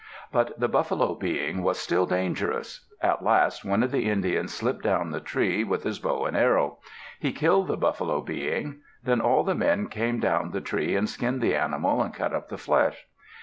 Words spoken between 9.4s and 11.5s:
the men came down the tree and skinned